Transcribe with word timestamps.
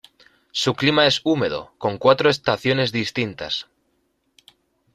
Su 0.51 0.73
clima 0.73 1.05
es 1.05 1.21
húmedo, 1.23 1.75
con 1.77 1.99
cuatro 1.99 2.31
estaciones 2.31 2.91
distintas. 2.91 3.67